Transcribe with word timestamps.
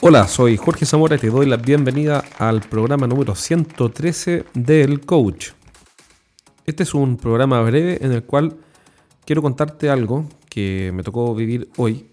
Hola, 0.00 0.28
soy 0.28 0.56
Jorge 0.56 0.86
Zamora 0.86 1.16
y 1.16 1.18
te 1.18 1.28
doy 1.28 1.44
la 1.46 1.56
bienvenida 1.56 2.22
al 2.38 2.60
programa 2.60 3.08
número 3.08 3.34
113 3.34 4.44
del 4.54 5.00
Coach. 5.00 5.48
Este 6.66 6.84
es 6.84 6.94
un 6.94 7.16
programa 7.16 7.60
breve 7.62 7.98
en 8.00 8.12
el 8.12 8.22
cual 8.22 8.58
quiero 9.26 9.42
contarte 9.42 9.90
algo 9.90 10.28
que 10.48 10.92
me 10.94 11.02
tocó 11.02 11.34
vivir 11.34 11.68
hoy 11.78 12.06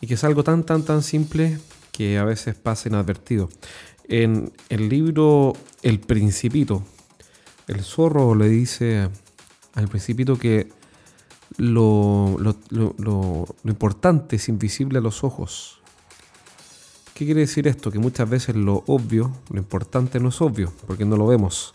y 0.00 0.08
que 0.08 0.14
es 0.14 0.24
algo 0.24 0.42
tan, 0.42 0.64
tan, 0.64 0.84
tan 0.84 1.00
simple 1.00 1.60
que 1.92 2.18
a 2.18 2.24
veces 2.24 2.56
pasa 2.56 2.88
inadvertido. 2.88 3.50
En 4.08 4.52
el 4.68 4.88
libro 4.88 5.52
El 5.82 6.00
Principito, 6.00 6.82
el 7.68 7.84
zorro 7.84 8.34
le 8.34 8.48
dice 8.48 9.10
al 9.74 9.86
Principito 9.86 10.36
que 10.36 10.72
lo, 11.56 12.36
lo, 12.70 13.46
importante 13.64 14.36
es 14.36 14.48
invisible 14.48 14.98
a 14.98 15.02
los 15.02 15.22
ojos. 15.22 15.80
¿Qué 17.16 17.24
quiere 17.24 17.40
decir 17.40 17.66
esto? 17.66 17.90
Que 17.90 17.98
muchas 17.98 18.28
veces 18.28 18.54
lo 18.56 18.84
obvio, 18.86 19.32
lo 19.48 19.58
importante 19.58 20.20
no 20.20 20.28
es 20.28 20.38
obvio, 20.42 20.70
porque 20.86 21.06
no 21.06 21.16
lo 21.16 21.26
vemos. 21.26 21.72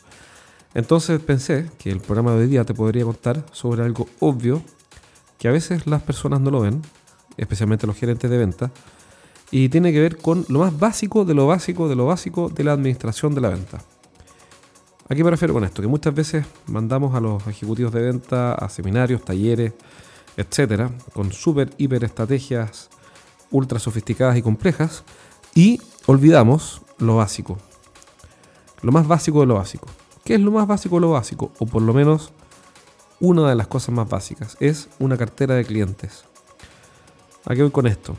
Entonces 0.76 1.20
pensé 1.20 1.68
que 1.80 1.90
el 1.90 2.00
programa 2.00 2.34
de 2.34 2.42
hoy 2.42 2.48
día 2.48 2.64
te 2.64 2.76
podría 2.76 3.06
contar 3.06 3.44
sobre 3.52 3.82
algo 3.82 4.08
obvio 4.20 4.62
que 5.40 5.48
a 5.48 5.52
veces 5.52 5.88
las 5.88 6.04
personas 6.04 6.42
no 6.42 6.52
lo 6.52 6.62
ven, 6.62 6.84
especialmente 7.38 7.88
los 7.88 7.96
gerentes 7.96 8.30
de 8.30 8.38
venta, 8.38 8.72
y 9.50 9.68
tiene 9.70 9.92
que 9.92 10.00
ver 10.00 10.18
con 10.18 10.46
lo 10.48 10.60
más 10.60 10.78
básico 10.78 11.26
de 11.26 11.34
lo 11.34 11.48
básico 11.48 11.90
de 11.90 11.96
lo 11.96 12.06
básico 12.06 12.50
de 12.50 12.64
la 12.64 12.74
administración 12.74 13.34
de 13.34 13.42
la 13.42 13.50
venta. 13.50 13.80
¿A 15.10 15.16
qué 15.16 15.24
me 15.24 15.32
refiero 15.32 15.56
con 15.56 15.64
esto? 15.64 15.82
Que 15.82 15.88
muchas 15.88 16.14
veces 16.14 16.46
mandamos 16.68 17.16
a 17.16 17.20
los 17.20 17.48
ejecutivos 17.48 17.92
de 17.92 18.02
venta 18.04 18.54
a 18.54 18.70
seminarios, 18.70 19.26
talleres, 19.26 19.74
etcétera, 20.38 20.92
con 21.14 21.32
súper, 21.32 21.72
hiper 21.80 22.04
estrategias 22.04 22.92
ultra 23.50 23.80
sofisticadas 23.80 24.38
y 24.38 24.42
complejas, 24.42 25.04
y 25.56 25.82
olvidamos 26.06 26.82
lo 26.98 27.18
básico. 27.18 27.58
Lo 28.82 28.92
más 28.92 29.08
básico 29.08 29.42
de 29.42 29.48
lo 29.48 29.56
básico. 29.56 29.88
¿Qué 30.24 30.36
es 30.36 30.40
lo 30.40 30.52
más 30.52 30.68
básico 30.68 30.96
de 30.96 31.02
lo 31.02 31.12
básico? 31.12 31.52
O 31.60 31.66
por 31.66 31.82
lo 31.82 31.94
menos 31.94 32.32
una 33.20 33.50
de 33.50 33.56
las 33.56 33.68
cosas 33.68 33.94
más 33.94 34.10
básicas. 34.10 34.58
Es 34.60 34.90
una 35.00 35.18
cartera 35.18 35.56
de 35.56 35.66
clientes. 35.66 36.26
¿A 37.46 37.56
qué 37.56 37.62
voy 37.62 37.72
con 37.72 37.88
esto? 37.88 38.16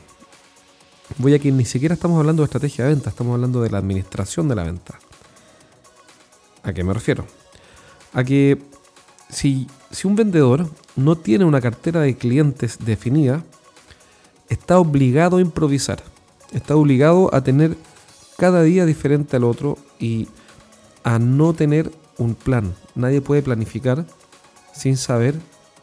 Voy 1.19 1.35
a 1.35 1.39
que 1.39 1.53
ni 1.53 1.65
siquiera 1.65 1.95
estamos 1.95 2.19
hablando 2.19 2.43
de 2.43 2.47
estrategia 2.47 2.85
de 2.85 2.95
venta, 2.95 3.11
estamos 3.11 3.35
hablando 3.35 3.61
de 3.61 3.71
la 3.71 3.79
administración 3.79 4.49
de 4.49 4.55
la 4.55 4.65
venta. 4.65 4.99
¿A 6.63 6.73
qué 6.73 6.85
me 6.85 6.95
refiero? 6.95 7.27
A 8.13 8.25
que 8.25 8.63
si, 9.29 9.67
si 9.91 10.07
un 10.07 10.17
vendedor 10.17 10.69
no 10.97 11.17
tiene 11.17 11.45
una 11.45 11.61
cartera 11.61 12.01
de 12.01 12.17
clientes 12.17 12.79
definida, 12.81 13.43
está 14.49 14.79
obligado 14.79 15.39
a 15.39 15.41
improvisar. 15.41 16.03
Está 16.53 16.77
obligado 16.77 17.35
a 17.35 17.43
tener 17.43 17.77
cada 18.37 18.63
día 18.63 18.87
diferente 18.87 19.37
al 19.37 19.45
otro 19.45 19.79
y 19.99 20.29
a 21.05 21.19
no 21.19 21.55
tener 21.55 21.91
un 22.19 22.35
plan. 22.35 22.75
Nadie 22.95 23.21
puede 23.21 23.43
planificar 23.43 24.07
sin 24.75 24.97
saber 24.97 25.35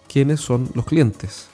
quiénes 0.08 0.42
son 0.42 0.70
los 0.74 0.86
clientes. 0.86 1.48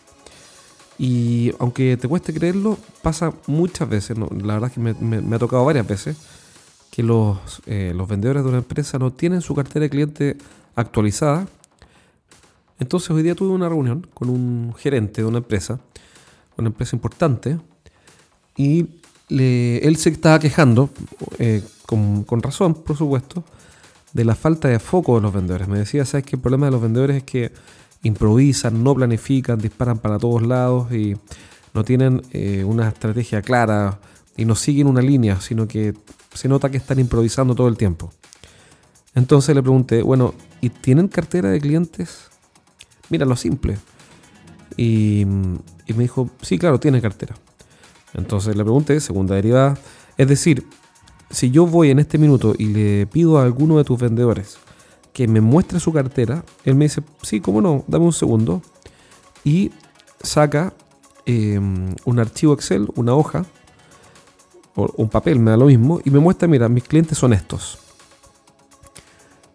Y 0.97 1.51
aunque 1.59 1.97
te 1.97 2.07
cueste 2.07 2.33
creerlo, 2.33 2.77
pasa 3.01 3.33
muchas 3.47 3.89
veces, 3.89 4.17
la 4.17 4.53
verdad 4.53 4.69
es 4.69 4.71
que 4.71 4.79
me, 4.79 5.35
ha 5.35 5.39
tocado 5.39 5.65
varias 5.65 5.87
veces, 5.87 6.17
que 6.89 7.03
los, 7.03 7.37
eh, 7.65 7.91
los 7.95 8.07
vendedores 8.07 8.43
de 8.43 8.49
una 8.49 8.59
empresa 8.59 8.97
no 8.97 9.11
tienen 9.11 9.41
su 9.41 9.53
cartera 9.53 9.83
de 9.83 9.89
cliente 9.89 10.37
actualizada. 10.75 11.47
Entonces 12.79 13.09
hoy 13.11 13.23
día 13.23 13.35
tuve 13.35 13.49
una 13.49 13.67
reunión 13.67 14.07
con 14.13 14.29
un 14.29 14.73
gerente 14.77 15.21
de 15.21 15.27
una 15.27 15.39
empresa, 15.39 15.79
una 16.57 16.67
empresa 16.67 16.95
importante, 16.95 17.59
y 18.55 19.01
él 19.29 19.95
se 19.97 20.09
estaba 20.09 20.39
quejando, 20.39 20.89
eh, 21.39 21.63
con, 21.85 22.25
razón, 22.41 22.73
por 22.73 22.97
supuesto, 22.97 23.43
de 24.13 24.25
la 24.25 24.35
falta 24.35 24.67
de 24.67 24.79
foco 24.79 25.15
de 25.15 25.21
los 25.21 25.33
vendedores. 25.33 25.67
Me 25.67 25.79
decía, 25.79 26.05
¿sabes 26.05 26.25
que 26.25 26.35
el 26.35 26.41
problema 26.41 26.67
de 26.67 26.71
los 26.71 26.81
vendedores 26.81 27.17
es 27.17 27.23
que 27.23 27.51
improvisan, 28.03 28.83
no 28.83 28.93
planifican, 28.93 29.57
disparan 29.57 29.97
para 29.97 30.19
todos 30.19 30.43
lados 30.43 30.91
y 30.91 31.15
no 31.73 31.83
tienen 31.83 32.21
eh, 32.31 32.63
una 32.63 32.87
estrategia 32.87 33.41
clara 33.41 33.99
y 34.37 34.45
no 34.45 34.55
siguen 34.55 34.87
una 34.87 35.01
línea, 35.01 35.41
sino 35.41 35.67
que 35.67 35.93
se 36.33 36.47
nota 36.47 36.69
que 36.69 36.77
están 36.77 36.99
improvisando 36.99 37.55
todo 37.55 37.67
el 37.67 37.77
tiempo. 37.77 38.11
Entonces 39.15 39.55
le 39.55 39.61
pregunté, 39.61 40.01
bueno, 40.01 40.33
¿y 40.61 40.69
tienen 40.69 41.07
cartera 41.07 41.49
de 41.49 41.59
clientes? 41.59 42.29
Mira, 43.09 43.25
lo 43.25 43.35
simple. 43.35 43.77
Y, 44.77 45.21
y 45.21 45.93
me 45.93 46.03
dijo, 46.03 46.29
sí, 46.41 46.57
claro, 46.57 46.79
tiene 46.79 47.01
cartera. 47.01 47.35
Entonces 48.15 48.55
le 48.55 48.63
pregunté, 48.63 48.99
segunda 48.99 49.35
derivada, 49.35 49.77
es 50.17 50.27
decir, 50.27 50.67
si 51.29 51.51
yo 51.51 51.65
voy 51.65 51.91
en 51.91 51.99
este 51.99 52.17
minuto 52.17 52.55
y 52.57 52.65
le 52.65 53.07
pido 53.07 53.37
a 53.37 53.43
alguno 53.43 53.77
de 53.77 53.83
tus 53.83 53.99
vendedores 53.99 54.57
que 55.13 55.27
me 55.27 55.41
muestre 55.41 55.79
su 55.79 55.93
cartera, 55.93 56.43
él 56.63 56.75
me 56.75 56.85
dice, 56.85 57.01
sí, 57.21 57.39
cómo 57.39 57.61
no, 57.61 57.83
dame 57.87 58.05
un 58.05 58.13
segundo. 58.13 58.61
Y 59.43 59.71
saca 60.21 60.73
em, 61.25 61.95
un 62.03 62.19
archivo 62.19 62.53
Excel, 62.53 62.89
una 62.95 63.15
hoja, 63.15 63.45
un 64.75 65.09
papel, 65.09 65.39
me 65.39 65.51
da 65.51 65.57
lo 65.57 65.67
mismo, 65.67 66.01
y 66.03 66.09
me 66.09 66.19
muestra, 66.19 66.49
mira, 66.49 66.67
mis 66.67 66.83
clientes 66.83 67.17
son 67.17 67.31
estos. 67.31 67.79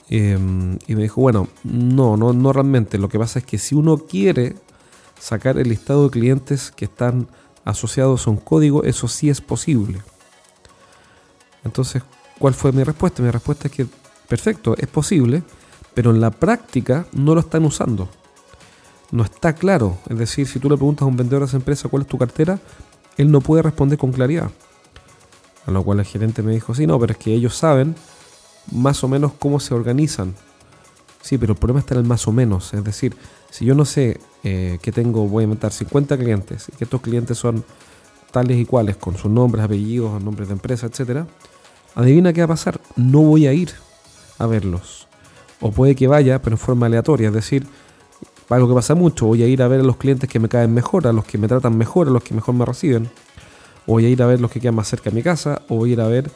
Em, 0.08 0.78
y 0.86 0.94
me 0.94 1.02
dijo, 1.02 1.20
bueno, 1.20 1.48
no, 1.62 2.16
no, 2.16 2.32
no 2.32 2.52
realmente. 2.52 2.96
Lo 2.96 3.08
que 3.08 3.18
pasa 3.18 3.40
es 3.40 3.44
que 3.44 3.58
si 3.58 3.74
uno 3.74 3.98
quiere 3.98 4.56
sacar 5.18 5.58
el 5.58 5.68
listado 5.68 6.04
de 6.04 6.10
clientes 6.10 6.70
que 6.70 6.86
están 6.86 7.28
asociados 7.64 8.26
a 8.26 8.30
un 8.30 8.36
código, 8.36 8.84
eso 8.84 9.08
sí 9.08 9.28
es 9.30 9.40
posible. 9.40 10.02
Entonces, 11.64 12.02
¿cuál 12.38 12.54
fue 12.54 12.72
mi 12.72 12.82
respuesta? 12.84 13.22
Mi 13.22 13.30
respuesta 13.30 13.68
es 13.68 13.74
que, 13.74 13.86
perfecto, 14.28 14.74
es 14.78 14.88
posible, 14.88 15.42
pero 15.94 16.10
en 16.10 16.20
la 16.20 16.30
práctica 16.30 17.06
no 17.12 17.34
lo 17.34 17.40
están 17.40 17.64
usando. 17.64 18.08
No 19.10 19.24
está 19.24 19.54
claro. 19.54 19.98
Es 20.08 20.18
decir, 20.18 20.46
si 20.46 20.58
tú 20.58 20.70
le 20.70 20.76
preguntas 20.76 21.02
a 21.02 21.06
un 21.06 21.16
vendedor 21.16 21.42
de 21.42 21.46
esa 21.46 21.56
empresa 21.56 21.88
cuál 21.88 22.02
es 22.02 22.08
tu 22.08 22.18
cartera, 22.18 22.58
él 23.16 23.30
no 23.30 23.40
puede 23.40 23.62
responder 23.62 23.98
con 23.98 24.12
claridad. 24.12 24.50
A 25.66 25.70
lo 25.70 25.82
cual 25.82 26.00
el 26.00 26.06
gerente 26.06 26.42
me 26.42 26.52
dijo, 26.52 26.74
sí, 26.74 26.86
no, 26.86 26.98
pero 26.98 27.12
es 27.12 27.18
que 27.18 27.34
ellos 27.34 27.54
saben 27.56 27.94
más 28.72 29.02
o 29.04 29.08
menos 29.08 29.32
cómo 29.38 29.60
se 29.60 29.74
organizan. 29.74 30.34
Sí, 31.22 31.38
pero 31.38 31.52
el 31.52 31.58
problema 31.58 31.80
está 31.80 31.94
en 31.94 32.00
el 32.00 32.06
más 32.06 32.26
o 32.26 32.32
menos. 32.32 32.72
Es 32.74 32.82
decir, 32.82 33.14
si 33.50 33.64
yo 33.64 33.74
no 33.74 33.84
sé 33.84 34.20
eh, 34.42 34.78
que 34.82 34.92
tengo, 34.92 35.28
voy 35.28 35.42
a 35.42 35.44
inventar 35.44 35.72
50 35.72 36.16
clientes 36.16 36.68
y 36.72 36.76
que 36.76 36.84
estos 36.84 37.00
clientes 37.00 37.38
son 37.38 37.64
tales 38.30 38.58
y 38.58 38.64
cuales, 38.64 38.96
con 38.96 39.16
sus 39.16 39.30
nombres, 39.30 39.64
apellidos, 39.64 40.22
nombres 40.22 40.48
de 40.48 40.54
empresa, 40.54 40.86
etc., 40.86 41.24
adivina 41.94 42.32
qué 42.32 42.40
va 42.40 42.46
a 42.46 42.48
pasar. 42.48 42.80
No 42.96 43.20
voy 43.22 43.46
a 43.46 43.52
ir 43.52 43.72
a 44.38 44.46
verlos. 44.46 45.08
O 45.60 45.70
puede 45.70 45.94
que 45.94 46.06
vaya, 46.06 46.40
pero 46.40 46.54
en 46.54 46.58
forma 46.58 46.86
aleatoria. 46.86 47.28
Es 47.28 47.34
decir, 47.34 47.66
algo 48.48 48.68
que 48.68 48.74
pasa 48.74 48.94
mucho, 48.94 49.26
voy 49.26 49.42
a 49.42 49.46
ir 49.46 49.62
a 49.62 49.68
ver 49.68 49.80
a 49.80 49.82
los 49.82 49.96
clientes 49.96 50.28
que 50.28 50.38
me 50.38 50.48
caen 50.48 50.72
mejor, 50.72 51.06
a 51.06 51.12
los 51.12 51.24
que 51.24 51.38
me 51.38 51.48
tratan 51.48 51.76
mejor, 51.76 52.08
a 52.08 52.10
los 52.10 52.22
que 52.22 52.34
mejor 52.34 52.54
me 52.54 52.64
reciben. 52.64 53.10
O 53.86 53.92
voy 53.92 54.06
a 54.06 54.08
ir 54.08 54.22
a 54.22 54.26
ver 54.26 54.40
los 54.40 54.50
que 54.50 54.60
quedan 54.60 54.74
más 54.74 54.88
cerca 54.88 55.10
de 55.10 55.16
mi 55.16 55.22
casa, 55.22 55.62
o 55.68 55.76
voy 55.76 55.90
a 55.90 55.92
ir 55.92 56.00
a 56.00 56.08
ver 56.08 56.30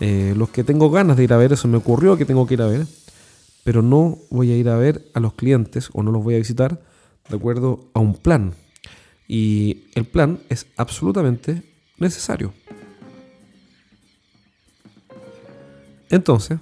eh, 0.00 0.34
los 0.36 0.48
que 0.48 0.64
tengo 0.64 0.90
ganas 0.90 1.16
de 1.16 1.24
ir 1.24 1.32
a 1.32 1.36
ver, 1.36 1.52
eso 1.52 1.68
me 1.68 1.76
ocurrió 1.76 2.16
que 2.16 2.24
tengo 2.24 2.46
que 2.46 2.54
ir 2.54 2.62
a 2.62 2.66
ver. 2.66 2.86
Pero 3.70 3.82
no 3.82 4.18
voy 4.30 4.50
a 4.50 4.56
ir 4.56 4.68
a 4.68 4.76
ver 4.76 5.08
a 5.14 5.20
los 5.20 5.34
clientes 5.34 5.90
o 5.92 6.02
no 6.02 6.10
los 6.10 6.24
voy 6.24 6.34
a 6.34 6.38
visitar 6.38 6.82
de 7.28 7.36
acuerdo 7.36 7.88
a 7.94 8.00
un 8.00 8.14
plan. 8.14 8.52
Y 9.28 9.84
el 9.94 10.06
plan 10.06 10.40
es 10.48 10.66
absolutamente 10.76 11.62
necesario. 11.96 12.52
Entonces, 16.08 16.58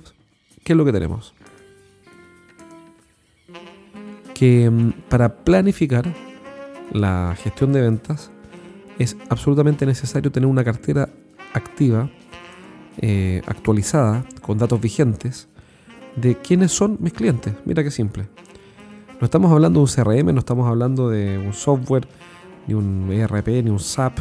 ¿qué 0.62 0.74
es 0.74 0.76
lo 0.76 0.84
que 0.84 0.92
tenemos? 0.92 1.32
Que 4.34 4.68
mm, 4.68 4.92
para 5.08 5.34
planificar 5.44 6.14
la 6.92 7.34
gestión 7.42 7.72
de 7.72 7.80
ventas 7.80 8.30
es 8.98 9.16
absolutamente 9.30 9.86
necesario 9.86 10.30
tener 10.30 10.46
una 10.46 10.62
cartera 10.62 11.08
activa, 11.54 12.10
eh, 12.98 13.40
actualizada, 13.46 14.26
con 14.42 14.58
datos 14.58 14.78
vigentes, 14.78 15.48
de 16.20 16.36
quiénes 16.36 16.72
son 16.72 16.98
mis 17.00 17.12
clientes. 17.12 17.54
Mira 17.64 17.82
qué 17.82 17.90
simple. 17.90 18.28
No 19.20 19.24
estamos 19.24 19.50
hablando 19.50 19.80
de 19.80 19.84
un 19.84 19.88
CRM, 19.88 20.32
no 20.32 20.38
estamos 20.38 20.68
hablando 20.68 21.08
de 21.10 21.38
un 21.38 21.52
software 21.52 22.06
ni 22.66 22.74
un 22.74 23.10
ERP, 23.10 23.48
ni 23.64 23.70
un 23.70 23.80
SAP. 23.80 24.18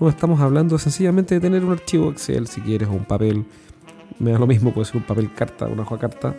No, 0.00 0.08
estamos 0.08 0.40
hablando 0.40 0.78
sencillamente 0.78 1.34
de 1.34 1.40
tener 1.40 1.64
un 1.64 1.72
archivo 1.72 2.10
Excel, 2.10 2.46
si 2.46 2.60
quieres, 2.60 2.88
o 2.88 2.92
un 2.92 3.04
papel. 3.04 3.44
Me 4.18 4.32
da 4.32 4.38
lo 4.38 4.46
mismo, 4.46 4.72
puede 4.72 4.86
ser 4.86 4.96
un 4.96 5.04
papel 5.04 5.32
carta, 5.32 5.66
una 5.66 5.82
hoja 5.82 5.98
carta. 5.98 6.34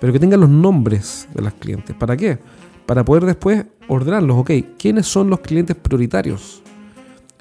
Pero 0.00 0.12
que 0.12 0.18
tenga 0.18 0.36
los 0.36 0.48
nombres 0.48 1.28
de 1.34 1.42
los 1.42 1.52
clientes. 1.54 1.94
¿Para 1.96 2.16
qué? 2.16 2.38
Para 2.86 3.04
poder 3.04 3.24
después 3.24 3.64
ordenarlos. 3.88 4.36
Ok, 4.38 4.50
¿quiénes 4.78 5.06
son 5.06 5.28
los 5.28 5.40
clientes 5.40 5.76
prioritarios? 5.76 6.62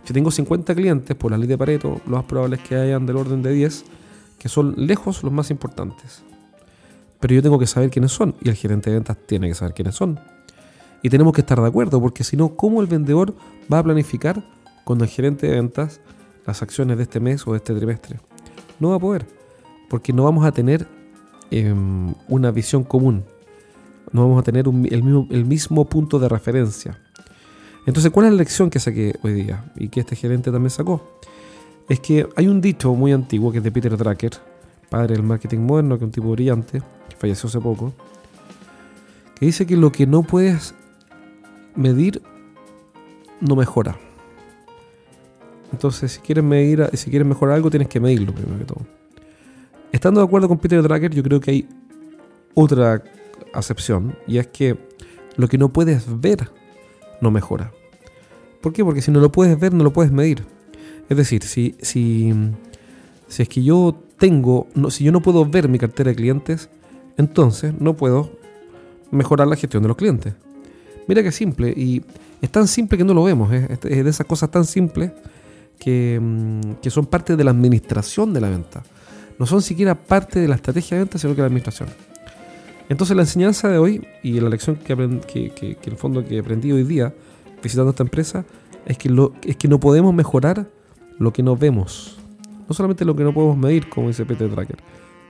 Si 0.03 0.13
tengo 0.13 0.31
50 0.31 0.73
clientes, 0.75 1.15
por 1.15 1.31
la 1.31 1.37
ley 1.37 1.47
de 1.47 1.57
Pareto, 1.57 2.01
lo 2.07 2.17
más 2.17 2.25
probable 2.25 2.57
es 2.57 2.63
que 2.63 2.75
hayan 2.75 3.05
del 3.05 3.17
orden 3.17 3.41
de 3.41 3.53
10 3.53 3.85
que 4.41 4.49
son 4.49 4.73
lejos 4.75 5.21
los 5.21 5.31
más 5.31 5.51
importantes. 5.51 6.23
Pero 7.21 7.33
yo 7.35 7.41
tengo 7.41 7.57
que 7.57 7.68
saber 7.68 7.89
quiénes 7.89 8.12
son 8.12 8.35
y 8.41 8.50
el 8.50 8.56
gerente 8.56 8.89
de 8.89 8.97
ventas 8.97 9.18
tiene 9.25 9.47
que 9.47 9.53
saber 9.56 9.73
quiénes 9.73 9.95
son. 9.95 10.19
Y 11.01 11.09
tenemos 11.09 11.33
que 11.33 11.41
estar 11.41 11.59
de 11.62 11.68
acuerdo, 11.68 12.01
porque 12.01 12.23
si 12.25 12.35
no, 12.35 12.56
¿cómo 12.56 12.81
el 12.81 12.88
vendedor 12.88 13.33
va 13.71 13.79
a 13.79 13.83
planificar 13.83 14.44
cuando 14.83 15.06
el 15.06 15.09
gerente 15.09 15.47
de 15.47 15.53
ventas 15.53 16.01
las 16.45 16.62
acciones 16.62 16.97
de 16.97 17.03
este 17.03 17.19
mes 17.19 17.45
o 17.47 17.51
de 17.51 17.57
este 17.57 17.73
trimestre. 17.73 18.19
No 18.79 18.89
va 18.89 18.95
a 18.95 19.00
poder, 19.00 19.25
porque 19.89 20.13
no 20.13 20.23
vamos 20.23 20.45
a 20.45 20.51
tener 20.51 20.88
em, 21.51 22.13
una 22.27 22.51
visión 22.51 22.83
común, 22.83 23.24
no 24.12 24.24
vamos 24.24 24.39
a 24.39 24.44
tener 24.44 24.65
el, 24.67 25.03
mismo, 25.03 25.27
el 25.29 25.45
mismo 25.45 25.85
punto 25.85 26.19
de 26.19 26.27
referencia. 26.27 27.00
Entonces, 27.85 28.12
¿cuál 28.12 28.27
es 28.27 28.31
la 28.33 28.38
lección 28.38 28.69
que 28.69 28.79
saqué 28.79 29.15
hoy 29.24 29.33
día 29.33 29.71
y 29.75 29.89
que 29.89 30.01
este 30.01 30.15
gerente 30.15 30.51
también 30.51 30.69
sacó? 30.69 31.19
Es 31.89 32.00
que 32.00 32.27
hay 32.35 32.47
un 32.47 32.62
dicho 32.62 32.94
muy 32.94 33.12
antiguo 33.12 33.51
que 33.51 33.57
es 33.57 33.63
de 33.63 33.71
Peter 33.71 33.95
Drucker, 33.97 34.33
padre 34.89 35.15
del 35.15 35.24
marketing 35.24 35.59
moderno, 35.59 35.97
que 35.97 36.06
es 36.06 36.07
un 36.07 36.12
tipo 36.12 36.31
brillante, 36.31 36.81
falleció 37.21 37.47
hace 37.47 37.62
poco, 37.62 37.94
que 39.39 39.45
dice 39.45 39.68
que 39.68 39.77
lo 39.77 39.91
que 39.91 40.07
no 40.07 40.23
puedes 40.23 40.73
medir 41.75 42.21
no 43.39 43.56
mejora. 43.56 43.97
Entonces, 45.71 46.13
si 46.13 46.19
quieres 46.19 46.44
medir, 46.44 46.89
si 46.94 47.09
quieres 47.12 47.27
mejorar 47.27 47.56
algo, 47.56 47.69
tienes 47.69 47.88
que 47.88 48.00
medirlo 48.00 48.33
primero 48.33 48.57
que 48.57 48.65
todo. 48.65 48.85
Estando 49.91 50.19
de 50.19 50.25
acuerdo 50.25 50.47
con 50.47 50.57
Peter 50.57 50.81
Drucker, 50.81 51.13
yo 51.13 51.21
creo 51.21 51.39
que 51.39 51.51
hay 51.51 51.69
otra 52.56 53.03
acepción, 53.53 54.17
y 54.27 54.39
es 54.39 54.47
que 54.47 54.77
lo 55.38 55.47
que 55.47 55.57
no 55.57 55.69
puedes 55.69 56.06
ver 56.19 56.50
no 57.21 57.29
mejora. 57.29 57.71
¿Por 58.62 58.74
qué? 58.74 58.83
Porque 58.83 59.01
si 59.01 59.12
no 59.12 59.19
lo 59.19 59.31
puedes 59.31 59.59
ver, 59.59 59.74
no 59.74 59.83
lo 59.83 59.94
puedes 59.94 60.12
medir. 60.12 60.44
Es 61.07 61.17
decir, 61.17 61.44
si, 61.44 61.75
si, 61.81 62.33
si 63.27 63.41
es 63.44 63.50
que 63.50 63.63
yo 63.63 63.95
tengo, 64.17 64.67
si 64.89 65.03
yo 65.03 65.12
no 65.12 65.21
puedo 65.21 65.45
ver 65.45 65.69
mi 65.69 65.77
cartera 65.77 66.09
de 66.09 66.15
clientes, 66.15 66.69
entonces 67.17 67.73
no 67.79 67.95
puedo 67.95 68.31
mejorar 69.11 69.47
la 69.47 69.55
gestión 69.55 69.83
de 69.83 69.89
los 69.89 69.97
clientes. 69.97 70.33
Mira 71.07 71.23
qué 71.23 71.31
simple, 71.31 71.69
y 71.75 72.03
es 72.41 72.49
tan 72.49 72.67
simple 72.67 72.97
que 72.97 73.03
no 73.03 73.13
lo 73.13 73.23
vemos, 73.23 73.51
¿eh? 73.51 73.67
es 73.69 74.03
de 74.03 74.09
esas 74.09 74.25
cosas 74.25 74.49
tan 74.49 74.65
simples 74.65 75.11
que, 75.79 76.19
mm, 76.21 76.73
que, 76.81 76.89
son 76.89 77.05
parte 77.05 77.35
de 77.35 77.43
la 77.43 77.51
administración 77.51 78.33
de 78.33 78.41
la 78.41 78.49
venta. 78.49 78.83
No 79.39 79.45
son 79.45 79.61
siquiera 79.61 79.95
parte 79.95 80.39
de 80.39 80.47
la 80.47 80.55
estrategia 80.55 80.97
de 80.97 81.03
venta, 81.03 81.17
sino 81.17 81.33
que 81.33 81.41
la 81.41 81.47
administración. 81.47 81.89
Entonces 82.91 83.15
la 83.15 83.23
enseñanza 83.23 83.69
de 83.69 83.77
hoy 83.77 84.05
y 84.21 84.39
la 84.41 84.49
lección 84.49 84.75
que, 84.75 84.95
que, 85.55 85.77
en 85.81 85.91
el 85.93 85.97
fondo 85.97 86.25
que 86.25 86.39
aprendí 86.39 86.73
hoy 86.73 86.83
día 86.83 87.13
visitando 87.63 87.91
esta 87.91 88.03
empresa 88.03 88.43
es 88.85 88.97
que, 88.97 89.09
es 89.43 89.55
que 89.55 89.67
no 89.69 89.79
podemos 89.79 90.13
mejorar 90.13 90.67
lo 91.17 91.31
que 91.31 91.41
no 91.41 91.55
vemos. 91.55 92.17
No 92.67 92.75
solamente 92.75 93.05
lo 93.05 93.15
que 93.15 93.23
no 93.23 93.33
podemos 93.33 93.57
medir, 93.57 93.87
como 93.87 94.09
dice 94.09 94.25
Peter 94.25 94.49
Tracker, 94.53 94.77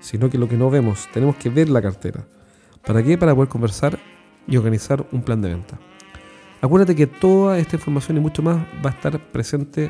sino 0.01 0.29
que 0.29 0.37
lo 0.37 0.49
que 0.49 0.57
no 0.57 0.69
vemos. 0.69 1.07
Tenemos 1.13 1.37
que 1.37 1.49
ver 1.49 1.69
la 1.69 1.81
cartera. 1.81 2.25
¿Para 2.85 3.01
qué? 3.01 3.17
Para 3.17 3.33
poder 3.33 3.49
conversar 3.49 3.97
y 4.47 4.57
organizar 4.57 5.05
un 5.11 5.21
plan 5.21 5.41
de 5.41 5.49
venta. 5.49 5.79
Acuérdate 6.61 6.95
que 6.95 7.07
toda 7.07 7.57
esta 7.57 7.77
información 7.77 8.17
y 8.17 8.19
mucho 8.19 8.43
más 8.43 8.57
va 8.85 8.89
a 8.89 8.93
estar 8.93 9.19
presente 9.31 9.89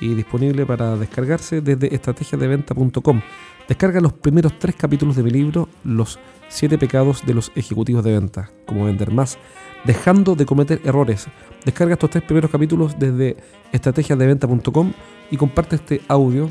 y 0.00 0.14
disponible 0.14 0.64
para 0.66 0.96
descargarse 0.96 1.60
desde 1.60 1.94
estrategiasdeventa.com. 1.94 3.20
Descarga 3.68 4.00
los 4.00 4.14
primeros 4.14 4.58
tres 4.58 4.76
capítulos 4.76 5.16
de 5.16 5.22
mi 5.22 5.30
libro, 5.30 5.68
Los 5.84 6.18
siete 6.48 6.78
pecados 6.78 7.26
de 7.26 7.34
los 7.34 7.52
ejecutivos 7.54 8.02
de 8.02 8.12
venta, 8.12 8.50
cómo 8.66 8.86
vender 8.86 9.12
más, 9.12 9.38
dejando 9.84 10.34
de 10.34 10.46
cometer 10.46 10.80
errores. 10.84 11.26
Descarga 11.64 11.94
estos 11.94 12.10
tres 12.10 12.24
primeros 12.24 12.50
capítulos 12.50 12.98
desde 12.98 13.36
estrategiasdeventa.com 13.72 14.92
y 15.30 15.36
comparte 15.36 15.76
este 15.76 16.00
audio 16.08 16.50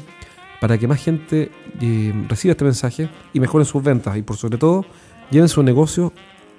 para 0.59 0.77
que 0.77 0.87
más 0.87 1.03
gente 1.03 1.51
eh, 1.81 2.13
reciba 2.27 2.53
este 2.53 2.63
mensaje 2.63 3.09
y 3.33 3.39
mejore 3.39 3.65
sus 3.65 3.83
ventas 3.83 4.17
y 4.17 4.21
por 4.21 4.37
sobre 4.37 4.57
todo 4.57 4.85
lleven 5.31 5.49
su 5.49 5.63
negocio 5.63 6.13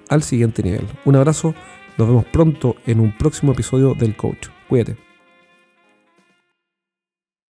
al 0.09 0.23
siguiente 0.23 0.63
nivel. 0.63 0.87
Un 1.05 1.17
abrazo, 1.17 1.55
nos 1.97 2.09
vemos 2.09 2.25
pronto 2.27 2.77
en 2.87 3.01
un 3.01 3.17
próximo 3.17 3.53
episodio 3.53 3.95
del 3.95 4.17
Coach. 4.17 4.49
Cuídate. 4.69 5.08